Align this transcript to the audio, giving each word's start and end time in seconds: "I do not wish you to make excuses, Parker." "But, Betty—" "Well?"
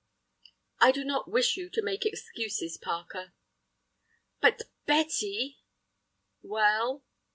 "I 0.79 0.91
do 0.91 1.03
not 1.05 1.29
wish 1.29 1.57
you 1.57 1.69
to 1.69 1.81
make 1.83 2.07
excuses, 2.07 2.75
Parker." 2.75 3.33
"But, 4.41 4.63
Betty—" 4.87 5.59
"Well?" 6.41 7.03